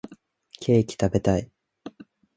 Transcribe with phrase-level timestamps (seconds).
[0.59, 1.51] ケーキ食べたい